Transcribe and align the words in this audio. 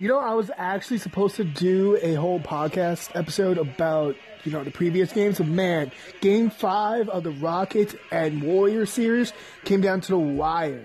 You 0.00 0.06
know, 0.06 0.20
I 0.20 0.34
was 0.34 0.48
actually 0.56 0.98
supposed 0.98 1.34
to 1.36 1.44
do 1.44 1.98
a 2.00 2.14
whole 2.14 2.38
podcast 2.38 3.10
episode 3.16 3.58
about, 3.58 4.14
you 4.44 4.52
know, 4.52 4.62
the 4.62 4.70
previous 4.70 5.12
games. 5.12 5.38
But 5.38 5.48
man, 5.48 5.90
game 6.20 6.50
five 6.50 7.08
of 7.08 7.24
the 7.24 7.32
Rockets 7.32 7.96
and 8.12 8.40
Warriors 8.40 8.90
series 8.90 9.32
came 9.64 9.80
down 9.80 10.00
to 10.02 10.10
the 10.10 10.18
wire. 10.18 10.84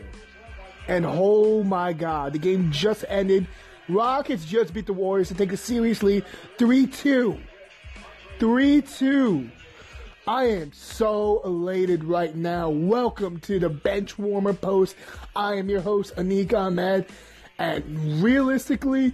And 0.88 1.05
oh 1.05 1.62
my 1.63 1.94
god, 1.94 2.34
the 2.34 2.39
game 2.39 2.71
just 2.71 3.05
ended. 3.07 3.46
Rockets 3.88 4.46
just 4.46 4.73
beat 4.73 4.88
the 4.88 4.94
Warriors 4.94 5.28
to 5.28 5.36
take 5.36 5.54
it 5.54 5.58
seriously 5.58 6.24
3 6.58 6.88
2. 6.88 7.38
3 8.40 8.82
2. 8.82 9.52
I 10.26 10.46
am 10.46 10.74
so 10.74 11.40
elated 11.46 12.04
right 12.04 12.36
now. 12.36 12.72
Welcome 12.72 13.40
to 13.42 13.60
the 13.60 13.70
Bench 13.70 14.18
Warmer 14.18 14.54
Post. 14.54 14.96
I 15.36 15.54
am 15.58 15.70
your 15.70 15.82
host, 15.82 16.16
Anik 16.16 16.52
Ahmed. 16.52 17.05
And 17.59 18.22
realistically, 18.23 19.13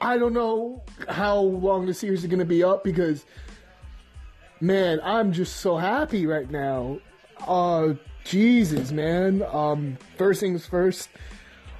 I 0.00 0.18
don't 0.18 0.32
know 0.32 0.82
how 1.08 1.38
long 1.40 1.86
the 1.86 1.94
series 1.94 2.22
is 2.22 2.26
going 2.26 2.38
to 2.38 2.44
be 2.44 2.62
up 2.62 2.84
because, 2.84 3.24
man, 4.60 5.00
I'm 5.02 5.32
just 5.32 5.56
so 5.56 5.76
happy 5.76 6.26
right 6.26 6.50
now. 6.50 6.98
Uh, 7.46 7.94
Jesus, 8.24 8.92
man. 8.92 9.42
Um, 9.50 9.98
first 10.16 10.40
things 10.40 10.66
first, 10.66 11.08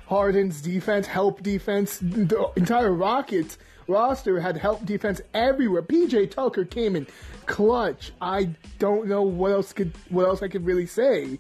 Harden's 0.07 0.61
defense, 0.61 1.07
help 1.07 1.43
defense, 1.43 1.99
the 1.99 2.51
entire 2.57 2.93
Rockets 2.93 3.59
roster 3.91 4.41
had 4.41 4.57
help 4.57 4.85
defense 4.87 5.21
everywhere. 5.35 5.83
PJ 5.83 6.31
Tucker 6.31 6.65
came 6.65 6.97
in 6.97 7.07
clutch. 7.47 8.13
I 8.21 8.51
don't 8.79 9.09
know 9.09 9.23
what 9.23 9.53
else 9.53 9.73
could 9.73 9.93
what 10.09 10.27
else 10.27 10.43
I 10.43 10.49
could 10.49 10.65
really 10.65 10.87
say. 10.87 11.39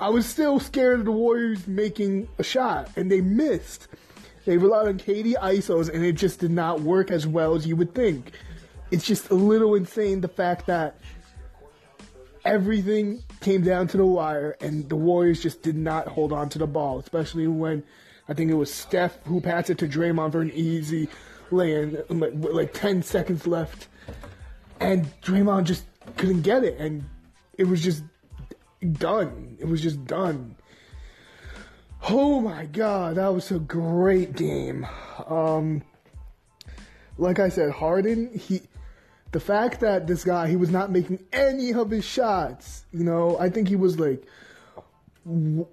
I 0.00 0.08
was 0.08 0.24
still 0.26 0.58
scared 0.58 1.00
of 1.00 1.04
the 1.04 1.12
Warriors 1.12 1.66
making 1.66 2.26
a 2.38 2.42
shot, 2.42 2.88
and 2.96 3.12
they 3.12 3.20
missed. 3.20 3.86
They 4.46 4.56
relied 4.56 4.88
on 4.88 4.98
KD 4.98 5.34
ISOs, 5.34 5.92
and 5.92 6.02
it 6.02 6.12
just 6.12 6.40
did 6.40 6.50
not 6.50 6.80
work 6.80 7.10
as 7.10 7.26
well 7.26 7.54
as 7.54 7.66
you 7.66 7.76
would 7.76 7.94
think. 7.94 8.32
It's 8.90 9.04
just 9.04 9.28
a 9.28 9.34
little 9.34 9.74
insane 9.74 10.22
the 10.22 10.28
fact 10.28 10.66
that 10.66 10.98
everything 12.46 13.22
came 13.40 13.62
down 13.62 13.88
to 13.88 13.98
the 13.98 14.06
wire, 14.06 14.56
and 14.62 14.88
the 14.88 14.96
Warriors 14.96 15.42
just 15.42 15.60
did 15.60 15.76
not 15.76 16.08
hold 16.08 16.32
on 16.32 16.48
to 16.48 16.58
the 16.58 16.66
ball, 16.66 16.98
especially 16.98 17.46
when 17.46 17.82
I 18.26 18.32
think 18.32 18.50
it 18.50 18.54
was 18.54 18.72
Steph 18.72 19.18
who 19.24 19.42
passed 19.42 19.68
it 19.68 19.76
to 19.78 19.86
Draymond 19.86 20.32
for 20.32 20.40
an 20.40 20.50
easy 20.52 21.10
lay-in, 21.50 22.02
like, 22.08 22.32
like 22.34 22.72
10 22.72 23.02
seconds 23.02 23.46
left, 23.46 23.88
and 24.80 25.06
Draymond 25.20 25.64
just 25.64 25.84
couldn't 26.16 26.40
get 26.40 26.64
it, 26.64 26.78
and 26.78 27.04
it 27.58 27.64
was 27.64 27.82
just 27.82 28.02
done. 28.92 29.56
It 29.58 29.66
was 29.66 29.82
just 29.82 30.04
done. 30.04 30.56
Oh 32.08 32.40
my 32.40 32.66
god, 32.66 33.16
that 33.16 33.28
was 33.28 33.50
a 33.50 33.58
great 33.58 34.34
game. 34.34 34.86
Um, 35.26 35.82
like 37.18 37.38
I 37.38 37.50
said, 37.50 37.70
Harden, 37.70 38.30
he, 38.38 38.62
the 39.32 39.40
fact 39.40 39.80
that 39.80 40.06
this 40.06 40.24
guy, 40.24 40.48
he 40.48 40.56
was 40.56 40.70
not 40.70 40.90
making 40.90 41.22
any 41.32 41.72
of 41.72 41.90
his 41.90 42.04
shots, 42.04 42.84
you 42.92 43.04
know, 43.04 43.38
I 43.38 43.50
think 43.50 43.68
he 43.68 43.76
was 43.76 43.98
like, 44.00 44.24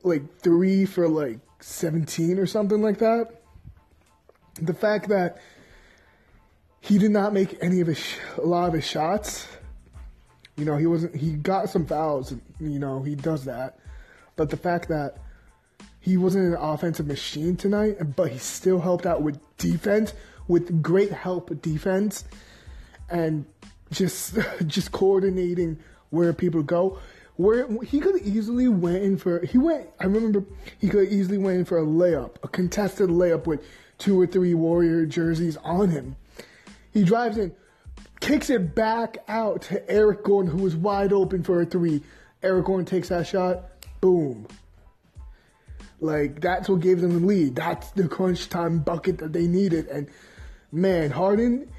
like 0.04 0.40
three 0.40 0.86
for 0.86 1.08
like 1.08 1.40
17 1.62 2.38
or 2.38 2.46
something 2.46 2.82
like 2.82 3.00
that. 3.00 3.42
The 4.62 4.74
fact 4.74 5.08
that 5.10 5.38
he 6.82 6.98
did 6.98 7.12
not 7.12 7.34
make 7.34 7.58
any 7.62 7.80
of 7.80 7.88
his, 7.88 8.04
a 8.38 8.42
lot 8.42 8.68
of 8.68 8.74
his 8.74 8.86
shots, 8.86 9.48
you 10.58 10.66
know, 10.66 10.76
he 10.76 10.88
wasn't. 10.88 11.16
He 11.16 11.34
got 11.34 11.70
some 11.70 11.86
fouls. 11.86 12.34
You 12.60 12.80
know, 12.80 13.04
he 13.04 13.16
does 13.16 13.46
that. 13.46 13.80
But 14.36 14.50
the 14.50 14.58
fact 14.58 14.90
that 14.90 15.18
he 16.00 16.18
wasn't 16.18 16.54
an 16.56 16.62
offensive 16.62 17.08
machine 17.08 17.56
tonight, 17.56 18.16
but 18.16 18.32
he 18.32 18.38
still 18.38 18.80
helped 18.80 19.06
out 19.06 19.22
with 19.22 19.40
defense, 19.58 20.14
with 20.48 20.82
great 20.82 21.12
help 21.12 21.62
defense, 21.62 22.24
and 23.10 23.46
just 23.92 24.38
just 24.68 24.92
coordinating 24.92 25.80
where 26.10 26.34
people 26.34 26.64
go. 26.64 27.00
Where 27.36 27.68
he 27.84 28.00
could 28.00 28.20
easily 28.24 28.68
went 28.68 29.04
in 29.04 29.18
for 29.18 29.46
he 29.46 29.60
went. 29.60 29.90
I 30.00 30.06
remember 30.06 30.44
he 30.80 30.90
could 30.90 31.10
easily 31.10 31.38
went 31.38 31.60
in 31.60 31.66
for 31.66 31.78
a 31.78 31.86
layup, 31.86 32.38
a 32.42 32.48
contested 32.48 33.10
layup 33.10 33.46
with 33.46 33.64
two 34.00 34.20
or 34.20 34.26
three 34.26 34.56
Warrior 34.56 35.06
jerseys 35.06 35.56
on 35.58 35.90
him. 35.90 36.16
He 36.92 37.04
drives 37.04 37.38
in, 37.38 37.54
kicks 38.20 38.50
it 38.50 38.76
back 38.76 39.18
out 39.28 39.64
to 39.64 39.90
Eric 39.90 40.24
Gordon, 40.24 40.52
who 40.52 40.64
was 40.64 40.76
wide 40.76 41.14
open 41.14 41.44
for 41.44 41.62
a 41.62 41.66
three. 41.66 42.04
Eric 42.44 42.66
Gordon 42.66 42.86
takes 42.86 43.10
that 43.10 43.28
shot, 43.28 43.64
boom. 44.02 44.48
Like 46.00 46.42
that's 46.42 46.70
what 46.70 46.82
gave 46.82 47.02
them 47.02 47.22
the 47.22 47.28
lead. 47.28 47.56
That's 47.56 47.90
the 47.92 48.08
crunch 48.08 48.50
time 48.50 48.80
bucket 48.80 49.18
that 49.20 49.34
they 49.34 49.48
needed. 49.48 49.88
And 49.88 50.08
man, 50.72 51.10
Harden, 51.10 51.72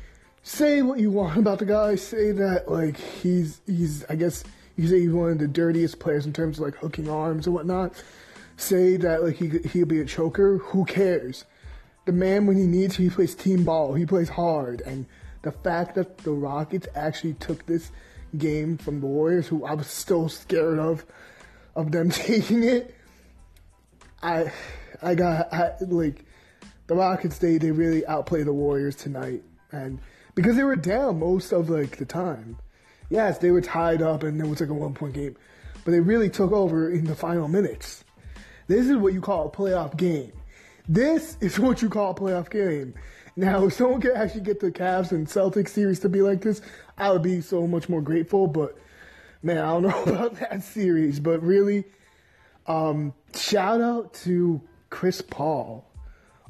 say 0.43 0.83
what 0.83 0.99
you 0.99 1.11
want 1.11 1.39
about 1.39 1.61
the 1.61 1.67
guy. 1.67 1.95
Say 1.95 2.33
that 2.33 2.71
like 2.71 2.97
he's 2.97 3.61
he's 3.67 4.05
I 4.09 4.17
guess 4.17 4.45
you 4.77 4.89
say 4.89 5.01
he's 5.01 5.13
one 5.13 5.31
of 5.31 5.39
the 5.39 5.49
dirtiest 5.49 5.99
players 5.99 6.27
in 6.27 6.33
terms 6.33 6.59
of 6.59 6.65
like 6.65 6.77
hooking 6.77 7.09
arms 7.09 7.47
and 7.47 7.55
whatnot. 7.55 7.93
Say 8.57 8.97
that 8.97 9.23
like 9.23 9.37
he 9.37 9.59
he'll 9.69 9.87
be 9.87 10.01
a 10.01 10.05
choker. 10.05 10.59
Who 10.59 10.85
cares? 10.85 11.45
The 12.07 12.13
man 12.13 12.47
when 12.47 12.57
he 12.57 12.67
needs, 12.67 12.97
he 12.97 13.11
plays 13.11 13.35
team 13.35 13.65
ball. 13.65 13.95
He 13.95 14.07
plays 14.07 14.31
hard 14.31 14.81
and 14.81 15.07
the 15.43 15.53
fact 15.53 15.95
that 15.95 16.19
the 16.19 16.33
Rockets 16.33 16.89
actually 16.95 17.35
took 17.35 17.67
this 17.67 17.91
game 18.37 18.77
from 18.77 19.01
the 19.01 19.07
Warriors, 19.07 19.47
who 19.47 19.65
I 19.65 19.75
was 19.75 19.87
still 19.87 20.29
scared 20.29 20.79
of, 20.79 21.07
of 21.75 21.93
them 21.93 22.11
taking 22.11 22.65
it. 22.65 22.95
I, 24.23 24.53
I 25.01 25.15
got 25.15 25.53
I, 25.53 25.73
like 25.81 26.25
the 26.89 26.95
Rockets. 26.95 27.39
They 27.39 27.59
they 27.59 27.71
really 27.71 28.05
outplayed 28.07 28.47
the 28.47 28.53
Warriors 28.53 28.97
tonight, 28.97 29.43
and 29.71 30.01
because 30.35 30.57
they 30.57 30.65
were 30.65 30.77
down 30.77 31.21
most 31.21 31.53
of 31.53 31.71
like 31.71 31.97
the 31.97 32.05
time. 32.05 32.59
Yes, 33.11 33.39
they 33.39 33.51
were 33.51 33.63
tied 33.63 34.03
up, 34.03 34.23
and 34.23 34.39
it 34.39 34.47
was 34.47 34.61
like 34.61 34.69
a 34.69 34.75
one 34.75 34.93
point 34.93 35.15
game, 35.15 35.37
but 35.85 35.93
they 35.93 36.01
really 36.01 36.29
took 36.29 36.53
over 36.53 36.91
in 36.91 37.05
the 37.05 37.15
final 37.15 37.49
minutes. 37.49 38.05
This 38.67 38.87
is 38.87 38.97
what 38.97 39.15
you 39.15 39.23
call 39.23 39.47
a 39.47 39.51
playoff 39.51 39.97
game. 39.97 40.33
This 40.89 41.39
is 41.41 41.59
what 41.61 41.81
you 41.81 41.89
call 41.89 42.11
a 42.11 42.15
playoff 42.15 42.51
game. 42.51 42.95
Now, 43.39 43.67
if 43.67 43.75
someone 43.75 44.01
could 44.01 44.17
actually 44.17 44.41
get 44.41 44.59
the 44.59 44.73
Cavs 44.73 45.13
and 45.13 45.25
Celtics 45.25 45.69
series 45.69 46.01
to 46.01 46.09
be 46.09 46.23
like 46.23 46.41
this, 46.41 46.61
I 46.99 47.13
would 47.13 47.23
be 47.23 47.41
so 47.41 47.69
much 47.69 47.89
more 47.89 48.03
grateful. 48.03 48.49
But 48.49 48.77
man, 49.45 49.59
I 49.59 49.71
don't 49.71 49.83
know 49.83 50.03
about 50.13 50.35
that 50.41 50.65
series. 50.65 51.21
But 51.21 51.41
really, 51.41 51.85
um, 52.67 53.15
shout 53.37 53.81
out 53.81 54.13
to 54.25 54.61
Chris 54.91 55.23
Paul. 55.23 55.89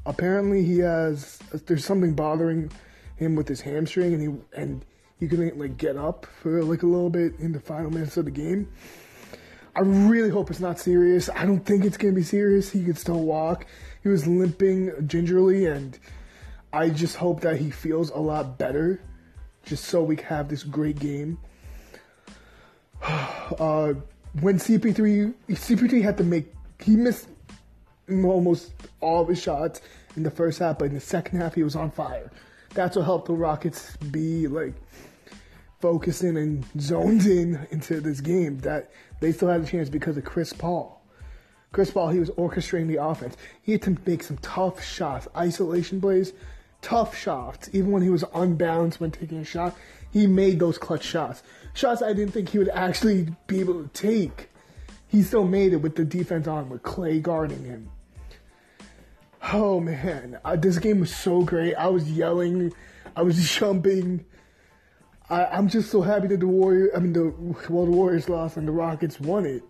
Apparently, 0.07 0.63
he 0.63 0.79
has 0.79 1.37
there's 1.67 1.85
something 1.85 2.15
bothering 2.15 2.71
him 3.17 3.35
with 3.35 3.47
his 3.47 3.61
hamstring, 3.61 4.15
and 4.15 4.21
he 4.23 4.59
and 4.59 4.83
he 5.19 5.27
couldn't 5.27 5.59
like 5.59 5.77
get 5.77 5.95
up 5.95 6.25
for 6.41 6.63
like 6.63 6.81
a 6.81 6.87
little 6.87 7.11
bit 7.11 7.35
in 7.37 7.51
the 7.51 7.59
final 7.59 7.91
minutes 7.91 8.17
of 8.17 8.25
the 8.25 8.31
game. 8.31 8.67
I 9.75 9.81
really 9.81 10.31
hope 10.31 10.49
it's 10.49 10.59
not 10.59 10.79
serious. 10.79 11.29
I 11.29 11.45
don't 11.45 11.63
think 11.63 11.85
it's 11.85 11.97
gonna 11.97 12.13
be 12.13 12.23
serious. 12.23 12.71
He 12.71 12.83
could 12.83 12.97
still 12.97 13.21
walk. 13.21 13.67
He 14.01 14.09
was 14.09 14.25
limping 14.25 14.91
gingerly 15.05 15.67
and 15.67 15.99
I 16.71 16.89
just 16.89 17.15
hope 17.15 17.41
that 17.41 17.57
he 17.57 17.71
feels 17.71 18.11
a 18.11 18.17
lot 18.17 18.57
better, 18.57 19.01
just 19.65 19.85
so 19.85 20.03
we 20.03 20.15
can 20.15 20.25
have 20.25 20.49
this 20.49 20.63
great 20.63 20.99
game. 20.99 21.37
Uh, 23.59 23.95
when 24.41 24.59
CP3 24.59 25.33
CP3 25.49 26.03
had 26.03 26.15
to 26.17 26.23
make 26.23 26.53
he 26.79 26.95
missed 26.95 27.27
almost 28.07 28.73
all 29.01 29.25
his 29.25 29.41
shots 29.41 29.81
in 30.15 30.21
the 30.21 30.29
first 30.29 30.59
half, 30.59 30.77
but 30.77 30.85
in 30.85 30.93
the 30.93 30.99
second 30.99 31.41
half 31.41 31.55
he 31.55 31.63
was 31.63 31.75
on 31.75 31.89
fire. 31.89 32.31
That's 32.75 32.95
what 32.95 33.05
helped 33.05 33.25
the 33.25 33.33
Rockets 33.33 33.97
be 33.97 34.47
like 34.47 34.75
focusing 35.81 36.37
and 36.37 36.63
zoned 36.79 37.25
in 37.25 37.67
into 37.71 37.99
this 38.01 38.21
game. 38.21 38.59
That 38.59 38.91
they 39.19 39.31
still 39.31 39.47
had 39.47 39.61
a 39.61 39.65
chance 39.65 39.89
because 39.89 40.15
of 40.15 40.25
Chris 40.25 40.53
Paul. 40.53 41.03
Chris 41.71 41.89
Paul, 41.89 42.09
he 42.09 42.19
was 42.19 42.29
orchestrating 42.31 42.87
the 42.87 43.03
offense. 43.03 43.35
He 43.63 43.71
had 43.71 43.81
to 43.83 43.97
make 44.05 44.21
some 44.21 44.37
tough 44.37 44.83
shots, 44.83 45.27
isolation 45.35 45.99
plays 45.99 46.33
tough 46.81 47.17
shots. 47.17 47.69
Even 47.73 47.91
when 47.91 48.01
he 48.01 48.09
was 48.09 48.23
unbalanced 48.33 48.99
when 48.99 49.11
taking 49.11 49.39
a 49.39 49.45
shot, 49.45 49.75
he 50.11 50.27
made 50.27 50.59
those 50.59 50.77
clutch 50.77 51.03
shots. 51.03 51.43
Shots 51.73 52.01
I 52.01 52.13
didn't 52.13 52.33
think 52.33 52.49
he 52.49 52.57
would 52.57 52.69
actually 52.69 53.27
be 53.47 53.59
able 53.59 53.83
to 53.83 53.89
take. 53.89 54.49
He 55.07 55.23
still 55.23 55.45
made 55.45 55.73
it 55.73 55.77
with 55.77 55.95
the 55.95 56.05
defense 56.05 56.47
on, 56.47 56.69
with 56.69 56.83
Clay 56.83 57.19
guarding 57.19 57.63
him. 57.63 57.89
Oh 59.53 59.79
man, 59.79 60.37
uh, 60.43 60.55
this 60.55 60.79
game 60.79 60.99
was 60.99 61.15
so 61.15 61.43
great. 61.43 61.73
I 61.75 61.87
was 61.87 62.11
yelling, 62.11 62.73
I 63.15 63.21
was 63.21 63.49
jumping. 63.57 64.25
I, 65.29 65.57
am 65.57 65.69
just 65.69 65.91
so 65.91 66.01
happy 66.01 66.27
that 66.27 66.39
the 66.39 66.47
Warriors, 66.47 66.89
I 66.95 66.99
mean, 66.99 67.13
the 67.13 67.33
well, 67.69 67.85
the 67.85 67.91
Warriors 67.91 68.29
lost 68.29 68.57
and 68.57 68.67
the 68.67 68.71
Rockets 68.71 69.19
won 69.19 69.45
it. 69.45 69.63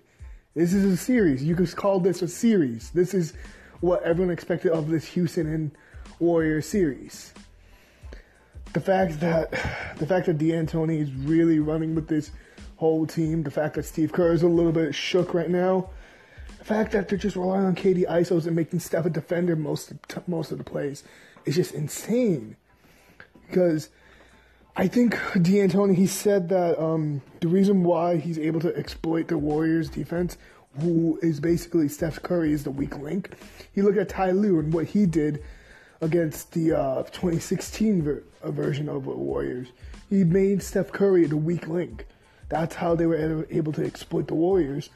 This 0.56 0.73
is 0.73 0.85
a 0.85 0.97
series. 0.97 1.44
You 1.44 1.56
could 1.56 1.73
call 1.75 2.00
this 2.00 2.21
a 2.21 2.27
series. 2.27 2.89
This 2.91 3.13
is 3.13 3.33
what 3.81 4.01
everyone 4.03 4.33
expected 4.33 4.71
of 4.71 4.89
this 4.89 5.06
Houston 5.06 5.47
and 5.47 5.71
Warrior 6.19 6.62
series. 6.62 7.33
The 8.74 8.81
fact 8.81 9.19
that 9.21 9.51
the 9.98 10.06
fact 10.06 10.27
that 10.27 10.38
D'Antoni 10.38 11.00
is 11.00 11.12
really 11.13 11.60
running 11.60 11.95
with 11.95 12.07
this 12.07 12.31
whole 12.75 13.07
team, 13.07 13.44
the 13.44 13.51
fact 13.51 13.75
that 13.75 13.83
Steve 13.83 14.12
Kerr 14.12 14.33
is 14.33 14.44
a 14.44 14.48
little 14.48 14.71
bit 14.71 14.94
shook 14.94 15.33
right 15.33 15.50
now, 15.50 15.89
the 16.60 16.66
fact 16.66 16.92
that 16.92 17.10
they're 17.10 17.18
just 17.18 17.36
relying 17.36 17.66
on 17.66 17.75
KD 17.75 18.06
ISOs 18.07 18.45
and 18.45 18.56
making 18.56 18.80
Steph 18.80 19.06
a 19.06 19.10
defender 19.10 19.56
most 19.56 19.94
most 20.27 20.51
of 20.51 20.57
the 20.57 20.63
plays 20.63 21.04
is 21.45 21.56
just 21.56 21.74
insane. 21.74 22.56
Because 23.48 23.89
I 24.75 24.88
think 24.88 25.16
D'Antoni 25.33 25.95
he 25.95 26.07
said 26.07 26.50
that 26.50 26.81
um, 26.81 27.21
the 27.42 27.48
reason 27.48 27.83
why 27.83 28.18
he's 28.18 28.38
able 28.38 28.60
to 28.62 28.75
exploit 28.77 29.27
the 29.27 29.38
Warriors 29.38 29.89
defense, 29.89 30.38
who 30.80 31.19
is 31.21 31.39
basically 31.39 31.89
Steph 31.89 32.21
Curry, 32.21 32.54
is 32.54 32.63
the 32.63 32.71
weak 32.71 32.98
link. 32.98 33.31
He 33.74 33.81
looked 33.81 33.98
at 33.98 34.10
Ty 34.10 34.31
Lue 34.31 34.60
and 34.60 34.71
what 34.71 34.86
he 34.86 35.06
did 35.06 35.44
against 36.01 36.51
the 36.53 36.73
uh, 36.77 37.03
2016 37.03 38.01
ver- 38.01 38.23
uh, 38.41 38.51
version 38.51 38.89
of 38.89 39.05
the 39.05 39.11
Warriors. 39.11 39.67
He 40.09 40.23
made 40.23 40.63
Steph 40.63 40.91
Curry 40.91 41.25
the 41.25 41.37
weak 41.37 41.67
link. 41.67 42.07
That's 42.47 42.75
how 42.75 42.95
they 42.95 43.05
were 43.05 43.45
able 43.49 43.73
to 43.73 43.85
exploit 43.85 44.27
the 44.27 44.35
Warriors 44.35 44.89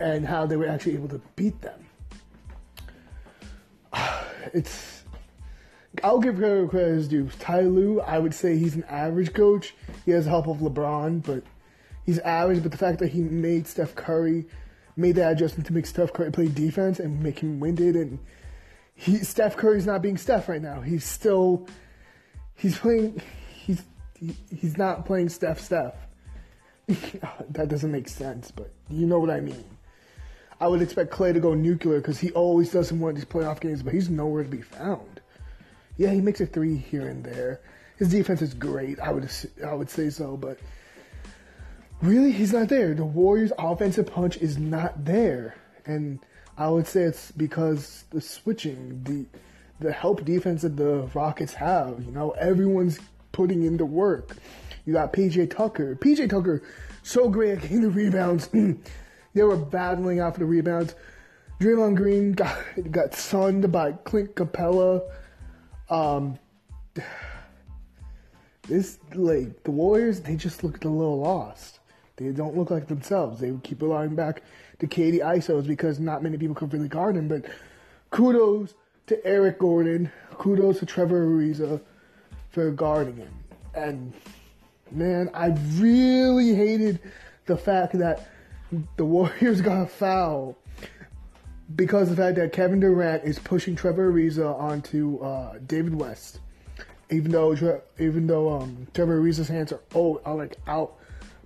and 0.00 0.26
how 0.26 0.46
they 0.46 0.56
were 0.56 0.68
actually 0.68 0.94
able 0.94 1.08
to 1.08 1.20
beat 1.36 1.60
them. 1.62 1.86
It's 4.52 5.04
I'll 6.02 6.18
give 6.18 6.36
credit 6.36 6.60
where 6.60 6.68
credit 6.68 6.98
is 6.98 7.08
due. 7.08 7.28
Ty 7.38 7.60
Lue, 7.62 8.00
I 8.00 8.18
would 8.18 8.34
say 8.34 8.58
he's 8.58 8.74
an 8.74 8.84
average 8.84 9.32
coach. 9.32 9.74
He 10.04 10.10
has 10.10 10.24
the 10.24 10.30
help 10.30 10.48
of 10.48 10.58
LeBron, 10.58 11.24
but 11.24 11.44
he's 12.04 12.18
average. 12.20 12.62
But 12.62 12.72
the 12.72 12.78
fact 12.78 12.98
that 12.98 13.08
he 13.12 13.22
made 13.22 13.66
Steph 13.66 13.94
Curry, 13.94 14.46
made 14.96 15.14
that 15.16 15.32
adjustment 15.32 15.66
to 15.68 15.72
make 15.72 15.86
Steph 15.86 16.12
Curry 16.12 16.32
play 16.32 16.48
defense 16.48 16.98
and 16.98 17.22
make 17.22 17.38
him 17.38 17.60
winded, 17.60 17.94
and 17.94 18.18
he 18.94 19.18
Steph 19.18 19.56
Curry's 19.56 19.86
not 19.86 20.02
being 20.02 20.16
Steph 20.16 20.48
right 20.48 20.62
now. 20.62 20.80
He's 20.80 21.04
still 21.04 21.66
he's 22.54 22.78
playing 22.78 23.20
he's 23.64 23.82
he, 24.18 24.36
he's 24.54 24.78
not 24.78 25.04
playing 25.06 25.28
Steph 25.28 25.60
Steph. 25.60 25.94
that 27.50 27.68
doesn't 27.68 27.90
make 27.90 28.08
sense, 28.08 28.50
but 28.50 28.70
you 28.90 29.06
know 29.06 29.18
what 29.18 29.30
I 29.30 29.40
mean. 29.40 29.64
I 30.60 30.68
would 30.68 30.82
expect 30.82 31.10
Clay 31.10 31.32
to 31.32 31.40
go 31.40 31.54
nuclear 31.54 31.98
because 31.98 32.18
he 32.18 32.30
always 32.32 32.70
doesn't 32.70 32.98
want 32.98 33.16
these 33.16 33.24
playoff 33.24 33.60
games, 33.60 33.82
but 33.82 33.92
he's 33.92 34.08
nowhere 34.08 34.44
to 34.44 34.48
be 34.48 34.62
found. 34.62 35.20
Yeah, 35.96 36.10
he 36.10 36.20
makes 36.20 36.40
a 36.40 36.46
three 36.46 36.76
here 36.76 37.08
and 37.08 37.24
there. 37.24 37.60
His 37.98 38.10
defense 38.10 38.42
is 38.42 38.54
great. 38.54 39.00
I 39.00 39.12
would 39.12 39.28
I 39.66 39.74
would 39.74 39.90
say 39.90 40.10
so, 40.10 40.36
but 40.36 40.58
really, 42.02 42.32
he's 42.32 42.52
not 42.52 42.68
there. 42.68 42.94
The 42.94 43.04
Warriors' 43.04 43.52
offensive 43.58 44.06
punch 44.06 44.36
is 44.38 44.58
not 44.58 45.04
there, 45.04 45.56
and 45.86 46.18
I 46.56 46.68
would 46.68 46.86
say 46.86 47.02
it's 47.02 47.32
because 47.32 48.04
the 48.10 48.20
switching, 48.20 49.02
the 49.04 49.26
the 49.80 49.92
help 49.92 50.24
defense 50.24 50.62
that 50.62 50.76
the 50.76 51.08
Rockets 51.14 51.54
have. 51.54 52.02
You 52.04 52.12
know, 52.12 52.30
everyone's 52.32 52.98
putting 53.32 53.64
in 53.64 53.76
the 53.76 53.84
work. 53.84 54.36
You 54.86 54.92
got 54.92 55.12
PJ 55.12 55.50
Tucker. 55.50 55.96
PJ 55.96 56.30
Tucker, 56.30 56.62
so 57.02 57.28
great 57.28 57.52
at 57.52 57.62
getting 57.62 57.80
the 57.80 57.90
rebounds. 57.90 58.48
they 59.34 59.42
were 59.42 59.56
battling 59.56 60.20
out 60.20 60.34
for 60.34 60.40
the 60.40 60.46
rebounds. 60.46 60.94
Draymond 61.60 61.96
Green 61.96 62.32
got 62.32 62.56
got 62.90 63.14
sunned 63.14 63.70
by 63.70 63.92
Clint 63.92 64.34
Capela. 64.34 65.02
Um, 65.88 66.38
this 68.68 68.98
like 69.14 69.62
the 69.64 69.70
Warriors, 69.70 70.20
they 70.20 70.36
just 70.36 70.62
looked 70.62 70.84
a 70.84 70.88
little 70.88 71.20
lost. 71.20 71.80
They 72.16 72.30
don't 72.30 72.56
look 72.56 72.70
like 72.70 72.86
themselves. 72.86 73.40
They 73.40 73.52
keep 73.62 73.82
relying 73.82 74.14
back 74.14 74.42
to 74.78 74.86
KD 74.86 75.20
ISOs 75.20 75.66
because 75.66 75.98
not 75.98 76.22
many 76.22 76.38
people 76.38 76.54
could 76.54 76.72
really 76.72 76.88
guard 76.88 77.16
him. 77.16 77.28
But 77.28 77.44
kudos 78.10 78.74
to 79.08 79.26
Eric 79.26 79.58
Gordon. 79.58 80.10
Kudos 80.38 80.78
to 80.78 80.86
Trevor 80.86 81.26
Ariza 81.26 81.80
for 82.50 82.70
guarding 82.70 83.16
him. 83.16 83.34
And 83.74 84.12
man, 84.92 85.30
I 85.34 85.48
really 85.76 86.54
hated 86.54 87.00
the 87.46 87.56
fact 87.56 87.98
that 87.98 88.28
the 88.96 89.04
Warriors 89.04 89.60
got 89.62 89.82
a 89.82 89.86
foul 89.86 90.56
because 91.74 92.10
of 92.10 92.16
the 92.16 92.22
fact 92.22 92.36
that 92.36 92.52
Kevin 92.52 92.80
Durant 92.80 93.24
is 93.24 93.38
pushing 93.38 93.74
Trevor 93.74 94.12
Ariza 94.12 94.58
onto 94.58 95.18
uh, 95.18 95.58
David 95.66 95.94
West, 95.94 96.40
even 97.10 97.32
though 97.32 97.52
even 97.98 98.26
though 98.26 98.52
um, 98.60 98.86
Trevor 98.94 99.20
Ariza's 99.20 99.48
hands 99.48 99.72
are 99.72 99.80
oh 99.94 100.20
are 100.24 100.34
like 100.34 100.56
out 100.66 100.96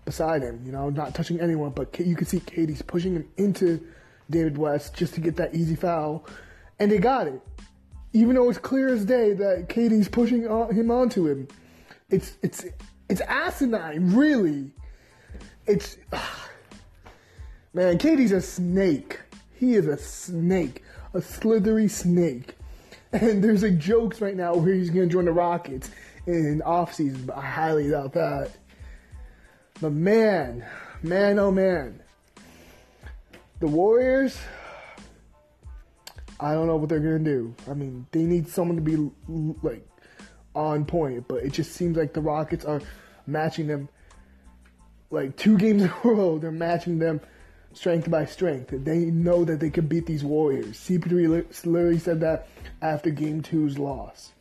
beside 0.08 0.40
him, 0.40 0.62
you 0.64 0.72
know, 0.72 0.88
not 0.88 1.14
touching 1.14 1.38
anyone, 1.38 1.68
but 1.68 2.00
you 2.00 2.16
can 2.16 2.26
see 2.26 2.40
KD's 2.40 2.80
pushing 2.80 3.14
him 3.14 3.28
into 3.36 3.86
David 4.30 4.56
West 4.56 4.94
just 4.94 5.12
to 5.14 5.20
get 5.20 5.36
that 5.36 5.54
easy 5.54 5.76
foul, 5.76 6.26
and 6.78 6.90
they 6.90 6.96
got 6.96 7.26
it, 7.26 7.42
even 8.14 8.34
though 8.34 8.48
it's 8.48 8.58
clear 8.58 8.88
as 8.88 9.04
day 9.04 9.34
that 9.34 9.68
KD's 9.68 10.08
pushing 10.08 10.48
uh, 10.48 10.68
him 10.68 10.90
onto 10.90 11.26
him. 11.28 11.46
It's 12.08 12.38
it's 12.40 12.64
it's 13.10 13.20
asinine, 13.20 14.14
really. 14.14 14.70
It's 15.66 15.98
man, 17.74 17.98
KD's 17.98 18.32
a 18.32 18.40
snake. 18.40 19.20
He 19.52 19.74
is 19.74 19.86
a 19.86 19.98
snake, 19.98 20.82
a 21.12 21.20
slithery 21.20 21.88
snake. 21.88 22.54
And 23.12 23.44
there's 23.44 23.62
like 23.62 23.76
jokes 23.76 24.22
right 24.22 24.36
now 24.36 24.54
where 24.54 24.72
he's 24.72 24.88
to 24.88 25.06
join 25.06 25.26
the 25.26 25.32
Rockets 25.32 25.90
in 26.26 26.62
off 26.64 26.94
season, 26.94 27.26
but 27.26 27.36
I 27.36 27.42
highly 27.42 27.90
doubt 27.90 28.14
that. 28.14 28.52
But 29.80 29.92
man, 29.92 30.64
man, 31.02 31.38
oh 31.38 31.50
man, 31.50 32.02
the 33.60 33.66
Warriors. 33.66 34.38
I 36.40 36.54
don't 36.54 36.68
know 36.68 36.76
what 36.76 36.88
they're 36.88 37.00
gonna 37.00 37.18
do. 37.18 37.54
I 37.68 37.74
mean, 37.74 38.06
they 38.12 38.22
need 38.22 38.48
someone 38.48 38.76
to 38.76 38.82
be 38.82 39.10
like 39.62 39.86
on 40.54 40.84
point, 40.84 41.26
but 41.28 41.44
it 41.44 41.52
just 41.52 41.72
seems 41.72 41.96
like 41.96 42.12
the 42.12 42.20
Rockets 42.20 42.64
are 42.64 42.80
matching 43.26 43.66
them 43.66 43.88
like 45.10 45.36
two 45.36 45.56
games 45.56 45.82
in 45.82 45.88
a 45.88 45.94
row. 46.08 46.38
They're 46.38 46.50
matching 46.50 46.98
them 46.98 47.20
strength 47.72 48.10
by 48.10 48.24
strength. 48.24 48.70
They 48.72 49.06
know 49.06 49.44
that 49.44 49.60
they 49.60 49.70
can 49.70 49.86
beat 49.86 50.06
these 50.06 50.24
Warriors. 50.24 50.76
CP3 50.78 51.46
literally 51.64 51.98
said 51.98 52.20
that 52.20 52.48
after 52.82 53.10
Game 53.10 53.42
Two's 53.42 53.78
loss. 53.78 54.32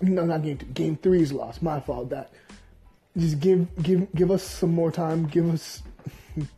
No, 0.00 0.24
not 0.24 0.42
Game 0.42 0.58
Two. 0.58 0.66
Game 0.66 0.96
Three's 0.96 1.32
loss. 1.32 1.62
My 1.62 1.80
fault. 1.80 2.10
That 2.10 2.32
just 3.16 3.40
give 3.40 3.82
give 3.82 4.12
give 4.14 4.30
us 4.30 4.42
some 4.42 4.74
more 4.74 4.90
time. 4.90 5.26
Give 5.26 5.52
us 5.52 5.82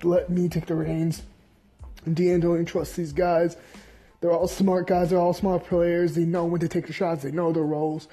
let 0.02 0.30
me 0.30 0.48
take 0.48 0.66
the 0.66 0.74
reins. 0.74 1.22
D'Antoni 2.06 2.66
trusts 2.66 2.96
these 2.96 3.12
guys. 3.12 3.56
They're 4.20 4.32
all 4.32 4.48
smart 4.48 4.86
guys. 4.86 5.10
They're 5.10 5.18
all 5.18 5.34
smart 5.34 5.64
players. 5.64 6.14
They 6.14 6.24
know 6.24 6.44
when 6.44 6.60
to 6.60 6.68
take 6.68 6.86
the 6.86 6.92
shots. 6.92 7.22
They 7.22 7.30
know 7.30 7.52
their 7.52 7.64
roles. 7.64 8.08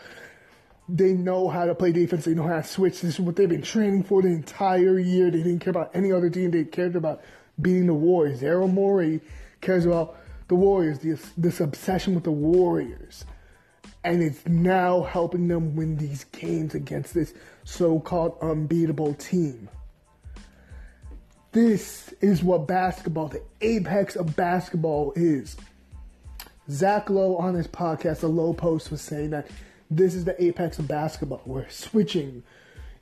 They 0.90 1.14
know 1.14 1.48
how 1.48 1.66
to 1.66 1.76
play 1.76 1.92
defense. 1.92 2.26
They 2.26 2.34
know 2.34 2.48
how 2.48 2.58
to 2.58 2.64
switch. 2.64 3.02
This 3.02 3.14
is 3.14 3.20
what 3.20 3.36
they've 3.36 3.48
been 3.48 3.62
training 3.62 4.04
for 4.04 4.22
the 4.22 4.30
entire 4.30 5.00
year. 5.00 5.32
They 5.32 5.38
didn't 5.38 5.60
care 5.60 5.72
about 5.72 5.92
any 5.94 6.12
other 6.12 6.30
team. 6.30 6.52
They 6.52 6.66
cared 6.66 6.96
about 6.96 7.22
beating 7.62 7.88
the 7.88 7.94
Warriors. 7.94 8.42
Daryl 8.42 8.72
Morey 8.72 9.22
cares 9.62 9.86
about 9.86 10.18
the 10.48 10.56
Warriors, 10.56 11.00
this, 11.00 11.32
this 11.38 11.62
obsession 11.62 12.14
with 12.16 12.26
the 12.26 12.32
Warriors. 12.32 13.24
And 14.03 14.24
it's 14.24 14.45
now 14.48 15.03
helping 15.03 15.47
them 15.47 15.76
win 15.76 15.97
these 15.97 16.23
games 16.26 16.73
against 16.73 17.14
this 17.14 17.33
so 17.64 17.99
called 17.99 18.37
unbeatable 18.42 19.14
team. 19.16 19.69
This 21.52 22.14
is 22.21 22.42
what 22.42 22.68
basketball, 22.68 23.28
the 23.28 23.44
apex 23.59 24.16
of 24.16 24.35
basketball, 24.35 25.11
is. 25.16 25.57
Zach 26.69 27.09
Lowe 27.09 27.35
on 27.35 27.56
his 27.56 27.68
podcast, 27.68 28.21
The 28.21 28.30
Lowe 28.30 28.54
Post, 28.54 28.90
was 28.90 29.02
saying 29.02 29.31
that 29.31 29.47
this 29.90 30.16
is 30.16 30.23
the 30.23 30.42
apex 30.42 30.80
of 30.80 30.87
basketball. 30.87 31.42
We're 31.45 31.69
switching. 31.69 32.44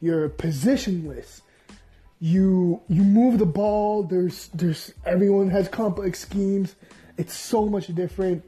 You're 0.01 0.29
positionless. 0.29 1.41
You 2.19 2.81
you 2.87 3.03
move 3.03 3.37
the 3.37 3.45
ball. 3.45 4.03
There's 4.03 4.47
there's 4.47 4.93
everyone 5.05 5.51
has 5.51 5.69
complex 5.69 6.19
schemes. 6.19 6.75
It's 7.17 7.33
so 7.33 7.67
much 7.67 7.93
different 7.93 8.43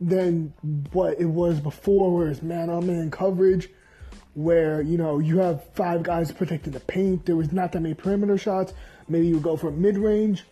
than 0.00 0.52
what 0.92 1.18
it 1.20 1.26
was 1.26 1.60
before, 1.60 2.14
where 2.16 2.28
it's 2.28 2.42
man 2.42 2.70
on 2.70 2.86
man 2.86 3.10
coverage, 3.10 3.68
where 4.34 4.80
you 4.80 4.96
know 4.98 5.18
you 5.18 5.38
have 5.38 5.64
five 5.74 6.02
guys 6.02 6.30
protecting 6.32 6.72
the 6.72 6.80
paint. 6.80 7.26
There 7.26 7.36
was 7.36 7.52
not 7.52 7.72
that 7.72 7.80
many 7.80 7.94
perimeter 7.94 8.38
shots. 8.38 8.72
Maybe 9.08 9.26
you 9.26 9.40
go 9.40 9.56
for 9.56 9.70
mid 9.70 9.98
range. 9.98 10.44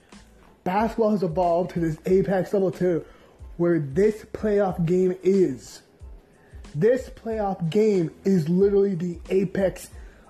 Basketball 0.65 1.13
has 1.13 1.23
evolved 1.23 1.71
to 1.73 1.81
this 1.81 1.97
apex 2.07 2.53
level 2.53 2.73
to 2.73 3.05
where 3.57 3.79
this 3.79 4.25
playoff 4.33 4.85
game 4.85 5.15
is. 5.23 5.83
This 6.75 7.09
playoff 7.09 7.71
game 7.71 8.11
is 8.25 8.49
literally 8.49 8.95
the 8.95 9.19
apex 9.31 9.89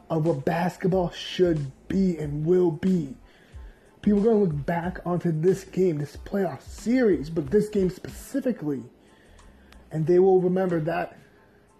of 0.09 0.27
what 0.27 0.45
basketball 0.45 1.11
should 1.11 1.73
be 1.89 2.17
and 2.19 2.45
will 2.45 2.71
be. 2.71 3.17
People 4.03 4.21
are 4.21 4.25
going 4.25 4.49
to 4.49 4.55
look 4.55 4.67
back 4.67 5.01
onto 5.05 5.33
this 5.33 5.65
game, 5.65 5.99
this 5.99 6.17
playoff 6.17 6.63
series, 6.63 7.29
but 7.29 7.51
this 7.51 7.69
game 7.69 7.91
specifically, 7.91 8.85
and 9.97 10.07
they 10.07 10.19
will 10.19 10.41
remember 10.41 10.79
that 10.81 11.17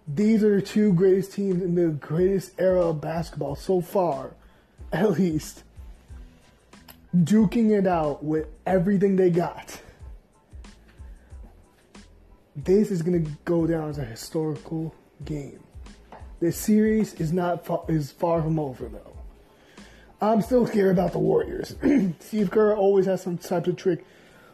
these 0.07 0.43
are 0.43 0.55
the 0.55 0.61
two 0.61 0.93
greatest 0.93 1.33
teams 1.33 1.61
in 1.61 1.75
the 1.75 1.89
greatest 1.89 2.51
era 2.57 2.87
of 2.87 3.01
basketball 3.01 3.55
so 3.55 3.81
far, 3.81 4.31
at 4.91 5.11
least, 5.11 5.63
duking 7.15 7.77
it 7.77 7.87
out 7.87 8.23
with 8.23 8.47
everything 8.65 9.15
they 9.15 9.29
got 9.29 9.81
this 12.57 12.89
is 12.89 13.03
going 13.03 13.23
to 13.23 13.31
go 13.45 13.67
down 13.67 13.89
as 13.89 13.97
a 13.99 14.05
historical 14.05 14.93
game. 15.23 15.59
This 16.39 16.57
series 16.57 17.13
is 17.15 17.31
not 17.31 17.65
far, 17.65 17.83
is 17.87 18.11
far 18.11 18.41
from 18.41 18.59
over 18.59 18.87
though. 18.87 19.13
I'm 20.19 20.41
still 20.41 20.65
scared 20.65 20.91
about 20.91 21.11
the 21.11 21.19
Warriors. 21.19 21.75
Steve 22.19 22.49
Kerr 22.49 22.75
always 22.75 23.05
has 23.05 23.21
some 23.21 23.37
type 23.37 23.67
of 23.67 23.75
trick 23.75 24.03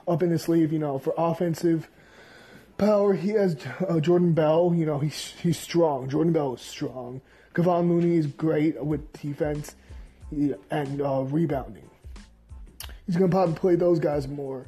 up 0.06 0.22
in 0.22 0.30
his 0.30 0.44
sleeve, 0.44 0.74
you 0.74 0.80
know, 0.80 1.00
for 1.00 1.14
offensive 1.18 1.88
power. 2.78 3.14
He 3.14 3.30
has 3.30 3.58
uh, 3.88 4.00
Jordan 4.00 4.34
Bell, 4.34 4.74
you 4.76 4.86
know, 4.86 5.00
he's 5.00 5.34
he's 5.42 5.60
strong. 5.60 6.10
Jordan 6.10 6.34
Bell 6.34 6.56
is 6.56 6.62
strong. 6.62 7.22
Kevon 7.54 7.90
Looney 7.90 8.18
is 8.18 8.28
great 8.28 8.84
with 8.84 9.14
defense 9.14 9.76
and 10.32 11.02
uh, 11.02 11.22
rebounding. 11.24 11.90
He's 13.06 13.16
going 13.16 13.30
to 13.30 13.36
probably 13.36 13.56
play 13.56 13.76
those 13.76 14.00
guys 14.00 14.28
more. 14.28 14.68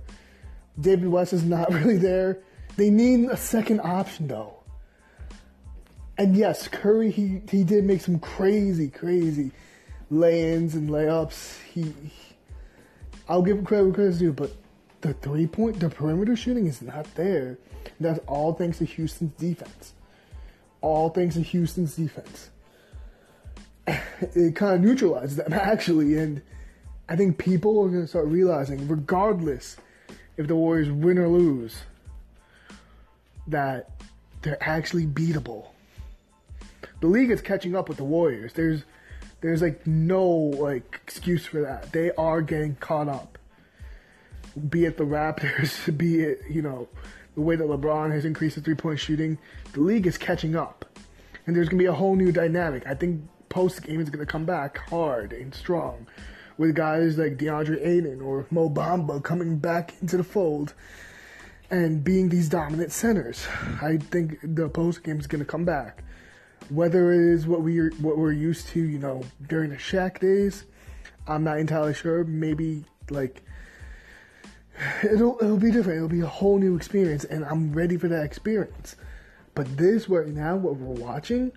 David 0.80 1.08
West 1.08 1.34
is 1.34 1.44
not 1.44 1.72
really 1.74 1.98
there. 1.98 2.40
They 2.78 2.90
need 2.90 3.30
a 3.30 3.38
second 3.38 3.80
option, 3.82 4.28
though. 4.28 4.58
And 6.18 6.36
yes, 6.36 6.68
Curry, 6.68 7.12
he, 7.12 7.42
he 7.50 7.64
did 7.64 7.84
make 7.86 8.02
some 8.02 8.20
crazy, 8.20 8.90
crazy 8.90 9.52
lay-ins 10.10 10.76
and 10.76 10.90
layups. 10.90 11.62
He, 11.74 11.82
he 11.84 12.12
I'll 13.28 13.42
give 13.42 13.58
him 13.58 13.66
credit 13.66 13.86
where 13.86 13.94
credit's 13.94 14.20
due, 14.20 14.34
but 14.34 14.52
the 15.06 15.14
three 15.14 15.46
point, 15.46 15.80
the 15.80 15.90
perimeter 15.90 16.36
shooting 16.36 16.66
is 16.66 16.82
not 16.82 17.06
there. 17.16 17.58
That's 18.00 18.20
all 18.28 18.54
thanks 18.54 18.80
to 18.80 18.86
Houston's 18.86 19.34
defense. 19.34 19.94
All 20.82 21.10
thanks 21.10 21.36
to 21.36 21.42
Houston's 21.42 21.96
defense. 21.96 22.50
It 24.34 24.56
kind 24.56 24.76
of 24.76 24.82
neutralizes 24.82 25.36
them 25.36 25.54
actually, 25.54 26.18
and 26.18 26.42
I 27.08 27.16
think 27.16 27.38
people 27.38 27.84
are 27.84 27.90
going 27.90 28.02
to 28.02 28.08
start 28.08 28.26
realizing, 28.28 28.88
regardless 28.88 29.78
if 30.38 30.48
the 30.48 30.56
Warriors 30.56 30.90
win 30.90 31.18
or 31.18 31.28
lose, 31.28 31.76
that 33.48 33.92
they're 34.42 34.62
actually 34.64 35.06
beatable. 35.06 35.68
The 37.02 37.08
league 37.08 37.30
is 37.30 37.42
catching 37.42 37.76
up 37.76 37.90
with 37.90 37.98
the 37.98 38.06
Warriors. 38.06 38.54
There's 38.54 38.84
there's 39.42 39.62
like 39.62 39.86
no 39.86 40.26
like 40.26 41.02
excuse 41.04 41.46
for 41.46 41.62
that. 41.62 41.92
They 41.92 42.12
are 42.14 42.42
getting 42.42 42.76
caught 42.76 43.08
up. 43.10 43.35
Be 44.70 44.86
it 44.86 44.98
the 44.98 45.04
Raptors, 45.04 45.96
be 45.98 46.22
it, 46.22 46.42
you 46.50 46.62
know, 46.62 46.88
the 47.36 47.42
way 47.42 47.56
that 47.56 47.68
LeBron 47.68 48.12
has 48.12 48.26
increased 48.26 48.56
the 48.56 48.62
three 48.62 48.76
point 48.76 49.00
shooting, 49.00 49.38
the 49.74 49.82
league 49.82 50.08
is 50.08 50.18
catching 50.18 50.56
up. 50.56 50.86
And 51.46 51.56
there's 51.56 51.70
gonna 51.70 51.82
be 51.82 51.88
a 51.88 51.94
whole 51.94 52.16
new 52.16 52.32
dynamic. 52.32 52.88
I 52.88 52.96
think 52.96 53.22
post 53.50 53.84
game 53.84 54.00
is 54.00 54.10
gonna 54.10 54.26
come 54.26 54.46
back 54.46 54.78
hard 54.90 55.34
and 55.34 55.54
strong 55.54 56.08
with 56.58 56.76
guys 56.76 57.18
like 57.18 57.38
DeAndre 57.38 57.86
Ayton 57.86 58.22
or 58.22 58.46
Mo 58.50 58.70
Bamba 58.70 59.22
coming 59.22 59.58
back 59.58 59.94
into 60.02 60.18
the 60.18 60.24
fold 60.24 60.74
and 61.70 62.04
being 62.04 62.30
these 62.30 62.50
dominant 62.50 62.92
centers. 62.92 63.48
I 63.82 63.98
think 63.98 64.40
the 64.44 64.70
post 64.70 65.04
game 65.04 65.20
is 65.20 65.28
going 65.28 65.44
to 65.44 65.50
come 65.50 65.66
back. 65.66 66.04
Whether 66.70 67.12
it 67.14 67.34
is 67.34 67.46
what 67.46 67.62
we're 67.62 67.92
what 68.00 68.18
we're 68.18 68.32
used 68.32 68.68
to, 68.70 68.80
you 68.80 68.98
know, 68.98 69.24
during 69.48 69.70
the 69.70 69.76
Shaq 69.76 70.20
days, 70.20 70.66
I'm 71.28 71.44
not 71.44 71.60
entirely 71.60 71.94
sure. 71.94 72.24
Maybe 72.24 72.86
like 73.10 73.44
it'll 75.04 75.38
it'll 75.42 75.58
be 75.58 75.72
different. 75.72 75.98
It'll 75.98 76.10
be 76.10 76.22
a 76.22 76.28
whole 76.28 76.58
new 76.58 76.76
experience, 76.76 77.24
and 77.24 77.46
I'm 77.46 77.74
ready 77.74 77.98
for 77.98 78.08
that 78.08 78.24
experience. 78.24 78.96
But 79.54 79.78
this 79.78 80.10
right 80.10 80.28
now, 80.28 80.56
what 80.56 80.76
we're 80.78 81.04
watching, 81.04 81.52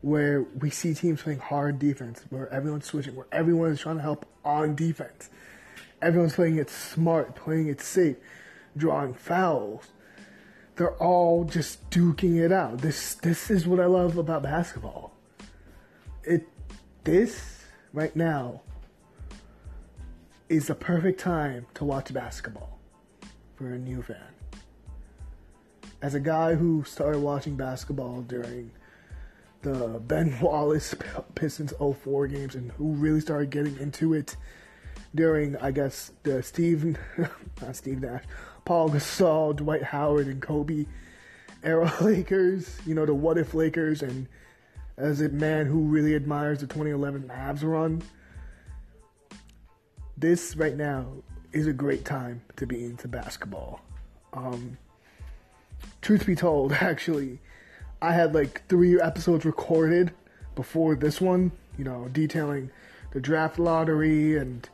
where 0.00 0.42
we 0.42 0.70
see 0.70 0.94
teams 0.94 1.22
playing 1.22 1.38
hard 1.38 1.78
defense, 1.78 2.24
where 2.30 2.48
everyone's 2.52 2.86
switching, 2.86 3.14
where 3.14 3.28
everyone 3.30 3.70
is 3.70 3.80
trying 3.80 3.96
to 3.96 4.02
help 4.02 4.26
on 4.44 4.74
defense, 4.74 5.30
everyone's 6.02 6.34
playing 6.34 6.56
it 6.56 6.70
smart, 6.70 7.34
playing 7.34 7.68
it 7.68 7.80
safe, 7.80 8.16
drawing 8.76 9.14
fouls 9.14 9.88
they're 10.76 10.94
all 10.96 11.44
just 11.44 11.88
duking 11.90 12.42
it 12.42 12.52
out. 12.52 12.78
This 12.78 13.14
this 13.14 13.50
is 13.50 13.66
what 13.66 13.80
I 13.80 13.86
love 13.86 14.16
about 14.18 14.42
basketball. 14.42 15.12
It 16.22 16.46
this 17.04 17.64
right 17.92 18.14
now 18.14 18.62
is 20.48 20.68
the 20.68 20.74
perfect 20.74 21.18
time 21.18 21.66
to 21.74 21.84
watch 21.84 22.12
basketball 22.12 22.78
for 23.56 23.72
a 23.72 23.78
new 23.78 24.02
fan. 24.02 24.16
As 26.00 26.14
a 26.14 26.20
guy 26.20 26.54
who 26.54 26.84
started 26.84 27.20
watching 27.20 27.56
basketball 27.56 28.22
during 28.22 28.70
the 29.62 30.00
Ben 30.06 30.38
Wallace 30.40 30.94
Pistons 31.34 31.72
04 31.78 32.28
games 32.28 32.54
and 32.54 32.70
who 32.72 32.92
really 32.92 33.20
started 33.20 33.50
getting 33.50 33.76
into 33.78 34.14
it 34.14 34.36
during, 35.14 35.56
I 35.56 35.72
guess, 35.72 36.12
the 36.22 36.42
Steve, 36.42 36.96
not 37.62 37.74
Steve 37.74 38.00
Nash, 38.00 38.22
Paul 38.64 38.90
Gasol, 38.90 39.56
Dwight 39.56 39.82
Howard, 39.82 40.26
and 40.26 40.40
Kobe 40.40 40.86
era 41.64 41.92
Lakers, 42.00 42.78
you 42.86 42.94
know, 42.94 43.06
the 43.06 43.14
what 43.14 43.38
if 43.38 43.54
Lakers, 43.54 44.02
and 44.02 44.28
as 44.96 45.20
a 45.20 45.28
man 45.30 45.66
who 45.66 45.80
really 45.80 46.14
admires 46.14 46.60
the 46.60 46.66
2011 46.66 47.24
Mavs 47.24 47.64
run, 47.64 48.02
this 50.16 50.56
right 50.56 50.76
now 50.76 51.06
is 51.52 51.66
a 51.66 51.72
great 51.72 52.04
time 52.04 52.42
to 52.56 52.66
be 52.66 52.84
into 52.84 53.08
basketball. 53.08 53.80
Um, 54.32 54.78
truth 56.02 56.26
be 56.26 56.34
told, 56.34 56.72
actually, 56.80 57.40
I 58.00 58.12
had 58.12 58.34
like 58.34 58.66
three 58.68 59.00
episodes 59.00 59.44
recorded 59.44 60.12
before 60.54 60.94
this 60.94 61.20
one, 61.20 61.52
you 61.78 61.84
know, 61.84 62.08
detailing 62.12 62.70
the 63.12 63.20
draft 63.20 63.58
lottery 63.58 64.36
and 64.36 64.68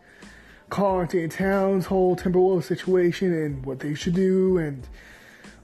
Karl-Anthony 0.70 1.28
Towns' 1.28 1.86
whole 1.86 2.16
Timberwolves 2.16 2.64
situation 2.64 3.32
and 3.32 3.66
what 3.66 3.80
they 3.80 3.94
should 3.94 4.14
do, 4.14 4.56
and 4.56 4.88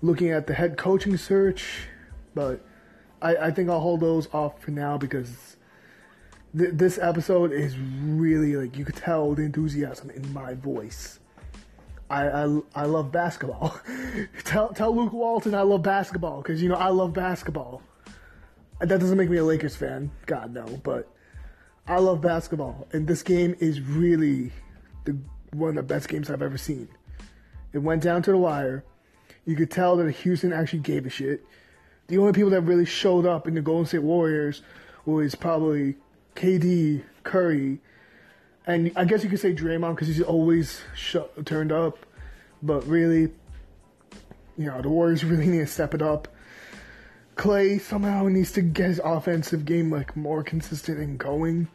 looking 0.02 0.30
at 0.30 0.46
the 0.46 0.54
head 0.54 0.76
coaching 0.76 1.16
search. 1.16 1.88
But 2.34 2.60
I, 3.22 3.36
I 3.36 3.50
think 3.50 3.70
I'll 3.70 3.80
hold 3.80 4.00
those 4.00 4.28
off 4.34 4.60
for 4.60 4.70
now 4.70 4.98
because 4.98 5.47
th- 6.56 6.70
this 6.74 6.98
episode 6.98 7.52
is 7.52 7.76
really 7.78 8.56
like 8.56 8.76
you 8.76 8.84
could 8.84 8.96
tell 8.96 9.34
the 9.34 9.42
enthusiasm 9.42 10.10
in 10.10 10.32
my 10.32 10.54
voice. 10.54 11.18
I, 12.10 12.28
I, 12.28 12.60
I 12.74 12.84
love 12.84 13.12
basketball. 13.12 13.78
tell 14.44 14.70
tell 14.70 14.94
Luke 14.94 15.12
Walton 15.12 15.54
I 15.54 15.62
love 15.62 15.82
basketball 15.82 16.42
because 16.42 16.62
you 16.62 16.68
know 16.68 16.76
I 16.76 16.88
love 16.88 17.12
basketball. 17.12 17.82
That 18.80 19.00
doesn't 19.00 19.18
make 19.18 19.28
me 19.28 19.38
a 19.38 19.44
Lakers 19.44 19.76
fan, 19.76 20.10
God 20.26 20.54
no, 20.54 20.64
but 20.84 21.10
I 21.86 21.98
love 21.98 22.20
basketball, 22.20 22.86
and 22.92 23.06
this 23.06 23.22
game 23.22 23.56
is 23.58 23.80
really 23.80 24.52
the 25.04 25.18
one 25.52 25.70
of 25.70 25.76
the 25.76 25.82
best 25.82 26.08
games 26.08 26.30
I've 26.30 26.42
ever 26.42 26.58
seen. 26.58 26.88
It 27.72 27.78
went 27.78 28.02
down 28.02 28.22
to 28.22 28.30
the 28.30 28.36
wire. 28.36 28.84
You 29.44 29.56
could 29.56 29.70
tell 29.70 29.96
that 29.96 30.10
Houston 30.10 30.52
actually 30.52 30.80
gave 30.80 31.06
a 31.06 31.10
shit. 31.10 31.44
The 32.06 32.18
only 32.18 32.32
people 32.32 32.50
that 32.50 32.62
really 32.62 32.84
showed 32.84 33.26
up 33.26 33.48
in 33.48 33.54
the 33.54 33.60
Golden 33.60 33.86
State 33.86 34.02
Warriors 34.02 34.62
was 35.04 35.34
probably 35.34 35.96
KD, 36.38 37.02
Curry, 37.24 37.80
and 38.64 38.92
I 38.94 39.04
guess 39.06 39.24
you 39.24 39.28
could 39.28 39.40
say 39.40 39.52
Draymond 39.52 39.96
because 39.96 40.06
he's 40.06 40.22
always 40.22 40.80
sh- 40.94 41.16
turned 41.44 41.72
up. 41.72 41.98
But 42.62 42.86
really, 42.86 43.32
you 44.56 44.66
know, 44.66 44.80
the 44.80 44.88
Warriors 44.88 45.24
really 45.24 45.48
need 45.48 45.58
to 45.58 45.66
step 45.66 45.94
it 45.94 46.02
up. 46.02 46.28
Clay 47.34 47.78
somehow 47.78 48.28
needs 48.28 48.52
to 48.52 48.62
get 48.62 48.86
his 48.86 49.00
offensive 49.04 49.64
game 49.64 49.90
like 49.90 50.16
more 50.16 50.44
consistent 50.44 50.98
and 50.98 51.18
going. 51.18 51.66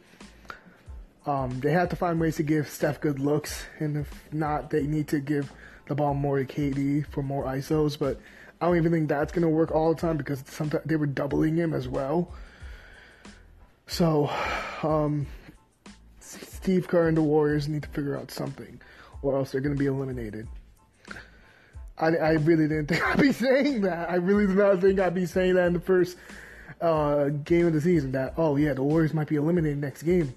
Um, 1.26 1.60
they 1.60 1.72
have 1.72 1.90
to 1.90 1.96
find 1.96 2.18
ways 2.18 2.36
to 2.36 2.42
give 2.42 2.68
Steph 2.68 3.02
good 3.02 3.18
looks, 3.18 3.66
and 3.80 3.98
if 3.98 4.10
not, 4.32 4.70
they 4.70 4.82
need 4.84 5.08
to 5.08 5.20
give 5.20 5.52
the 5.88 5.94
ball 5.94 6.14
more 6.14 6.42
to 6.42 6.46
KD 6.46 7.06
for 7.08 7.22
more 7.22 7.44
ISOs. 7.44 7.98
But 7.98 8.18
I 8.62 8.66
don't 8.66 8.76
even 8.76 8.92
think 8.92 9.08
that's 9.10 9.32
gonna 9.32 9.48
work 9.48 9.72
all 9.72 9.94
the 9.94 10.00
time 10.00 10.16
because 10.16 10.42
sometimes 10.46 10.84
they 10.86 10.96
were 10.96 11.06
doubling 11.06 11.56
him 11.56 11.74
as 11.74 11.86
well. 11.86 12.32
So, 13.86 14.30
um, 14.82 15.26
Steve 16.20 16.88
Kerr 16.88 17.08
and 17.08 17.16
the 17.16 17.22
Warriors 17.22 17.68
need 17.68 17.82
to 17.82 17.88
figure 17.90 18.16
out 18.16 18.30
something, 18.30 18.80
or 19.22 19.36
else 19.36 19.52
they're 19.52 19.60
gonna 19.60 19.74
be 19.74 19.86
eliminated. 19.86 20.48
I, 21.98 22.08
I 22.08 22.30
really 22.32 22.66
didn't 22.66 22.86
think 22.88 23.06
I'd 23.06 23.20
be 23.20 23.32
saying 23.32 23.82
that. 23.82 24.10
I 24.10 24.16
really 24.16 24.46
did 24.46 24.56
not 24.56 24.80
think 24.80 24.98
I'd 24.98 25.14
be 25.14 25.26
saying 25.26 25.54
that 25.54 25.66
in 25.66 25.74
the 25.74 25.80
first 25.80 26.16
uh, 26.80 27.28
game 27.28 27.66
of 27.66 27.72
the 27.72 27.80
season. 27.80 28.12
That 28.12 28.34
oh 28.36 28.56
yeah, 28.56 28.72
the 28.72 28.82
Warriors 28.82 29.14
might 29.14 29.28
be 29.28 29.36
eliminated 29.36 29.78
next 29.78 30.02
game. 30.02 30.34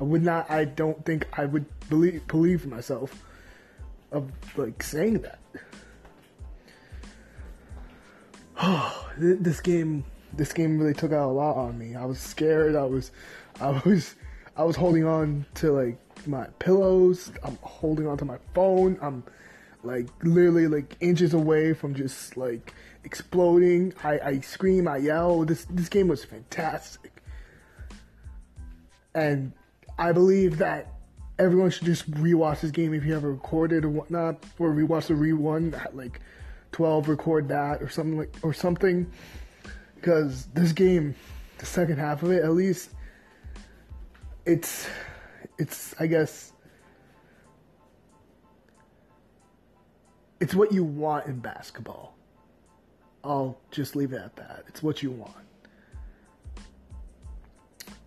I 0.00 0.04
would 0.04 0.22
not. 0.22 0.50
I 0.50 0.64
don't 0.64 1.04
think 1.04 1.26
I 1.32 1.44
would 1.44 1.66
believe 1.88 2.26
believe 2.26 2.66
myself 2.66 3.22
of 4.12 4.30
like 4.56 4.82
saying 4.82 5.20
that. 5.20 5.38
Oh, 8.56 9.10
this 9.18 9.60
game, 9.60 10.04
this 10.36 10.52
game 10.52 10.78
really 10.78 10.94
took 10.94 11.12
out 11.12 11.28
a 11.28 11.32
lot 11.32 11.56
on 11.56 11.78
me. 11.78 11.94
I 11.94 12.04
was 12.04 12.18
scared. 12.18 12.76
I 12.76 12.84
was, 12.84 13.10
I 13.60 13.80
was, 13.84 14.14
I 14.56 14.64
was 14.64 14.76
holding 14.76 15.04
on 15.04 15.46
to 15.56 15.72
like 15.72 15.98
my 16.26 16.46
pillows. 16.58 17.32
I'm 17.42 17.58
holding 17.62 18.06
on 18.06 18.16
to 18.18 18.24
my 18.24 18.38
phone. 18.54 18.98
I'm 19.02 19.24
like 19.82 20.08
literally 20.22 20.66
like 20.66 20.96
inches 21.00 21.34
away 21.34 21.74
from 21.74 21.94
just 21.94 22.36
like 22.36 22.74
exploding. 23.04 23.92
I, 24.02 24.18
I 24.18 24.40
scream. 24.40 24.88
I 24.88 24.98
yell. 24.98 25.44
This 25.44 25.66
this 25.70 25.88
game 25.88 26.08
was 26.08 26.24
fantastic. 26.24 27.22
And 29.14 29.52
I 29.98 30.12
believe 30.12 30.58
that 30.58 30.92
everyone 31.38 31.70
should 31.70 31.86
just 31.86 32.10
rewatch 32.12 32.60
this 32.60 32.70
game 32.70 32.94
if 32.94 33.04
you 33.04 33.12
have 33.12 33.24
recorded 33.24 33.84
or 33.84 33.90
whatnot, 33.90 34.42
or 34.58 34.70
rewatch 34.70 35.06
the 35.06 35.14
rerun 35.14 35.74
at 35.78 35.96
like 35.96 36.20
12, 36.72 37.08
record 37.08 37.48
that 37.48 37.82
or 37.82 37.88
something 37.88 38.18
like 38.18 38.34
or 38.42 38.52
something. 38.52 39.10
Because 40.04 40.48
this 40.52 40.72
game, 40.72 41.14
the 41.56 41.64
second 41.64 41.96
half 41.96 42.22
of 42.22 42.30
it 42.30 42.44
at 42.44 42.52
least, 42.52 42.90
it's 44.44 44.86
it's 45.56 45.94
I 45.98 46.06
guess 46.06 46.52
it's 50.40 50.54
what 50.54 50.72
you 50.72 50.84
want 50.84 51.24
in 51.24 51.38
basketball. 51.38 52.18
I'll 53.24 53.56
just 53.70 53.96
leave 53.96 54.12
it 54.12 54.20
at 54.20 54.36
that. 54.36 54.64
It's 54.68 54.82
what 54.82 55.02
you 55.02 55.10
want. 55.10 55.32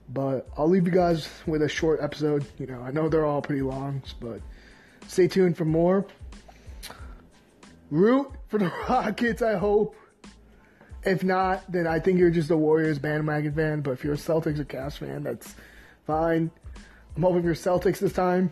But 0.09 0.47
I'll 0.55 0.69
leave 0.69 0.85
you 0.85 0.93
guys 0.93 1.27
with 1.47 1.63
a 1.63 1.67
short 1.67 1.99
episode. 1.99 2.45
You 2.59 2.67
know, 2.67 2.79
I 2.79 2.91
know 2.91 3.09
they're 3.09 3.25
all 3.25 3.41
pretty 3.41 3.63
long, 3.63 4.03
but 4.21 4.39
stay 5.07 5.27
tuned 5.27 5.57
for 5.57 5.65
more. 5.65 6.05
Root 7.89 8.31
for 8.49 8.59
the 8.59 8.71
Rockets, 8.87 9.41
I 9.41 9.55
hope. 9.55 9.95
If 11.07 11.23
not, 11.23 11.71
then 11.71 11.87
I 11.87 12.01
think 12.01 12.19
you're 12.19 12.29
just 12.29 12.51
a 12.51 12.57
Warriors 12.57 12.99
bandwagon 12.99 13.53
fan. 13.53 13.79
But 13.79 13.91
if 13.91 14.03
you're 14.03 14.15
a 14.15 14.17
Celtics 14.17 14.59
or 14.59 14.65
Cavs 14.65 14.97
fan, 14.97 15.23
that's 15.23 15.55
fine. 16.05 16.51
I'm 17.15 17.21
hoping 17.23 17.43
for 17.43 17.53
Celtics 17.53 17.99
this 17.99 18.11
time. 18.11 18.51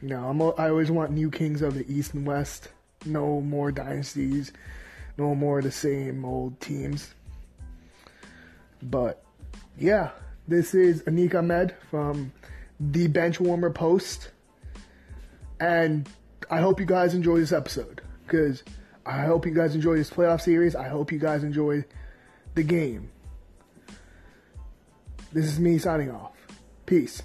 You 0.00 0.08
know, 0.08 0.24
I'm, 0.24 0.40
I 0.40 0.70
always 0.70 0.90
want 0.90 1.10
new 1.10 1.30
kings 1.30 1.60
of 1.60 1.74
the 1.74 1.84
East 1.92 2.14
and 2.14 2.26
West. 2.26 2.68
No 3.04 3.42
more 3.42 3.70
dynasties. 3.70 4.54
No 5.18 5.34
more 5.34 5.60
the 5.60 5.70
same 5.70 6.24
old 6.24 6.58
teams. 6.60 7.12
But 8.82 9.22
yeah, 9.78 10.12
this 10.48 10.74
is 10.74 11.02
Anik 11.02 11.34
Ahmed 11.34 11.74
from 11.90 12.32
the 12.80 13.06
Benchwarmer 13.06 13.74
Post. 13.74 14.30
And 15.60 16.08
I 16.48 16.60
hope 16.60 16.80
you 16.80 16.86
guys 16.86 17.12
enjoy 17.12 17.38
this 17.38 17.52
episode 17.52 18.00
because 18.24 18.62
I 19.04 19.22
hope 19.22 19.46
you 19.46 19.52
guys 19.52 19.74
enjoy 19.74 19.96
this 19.96 20.10
playoff 20.10 20.40
series. 20.40 20.76
I 20.76 20.88
hope 20.88 21.10
you 21.12 21.18
guys 21.18 21.42
enjoy 21.42 21.84
the 22.54 22.62
game. 22.62 23.10
This 25.32 25.46
is 25.46 25.58
me 25.58 25.78
signing 25.78 26.10
off. 26.10 26.32
Peace. 26.86 27.22